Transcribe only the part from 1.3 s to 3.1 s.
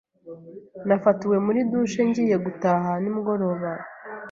muri douche ngiye gutaha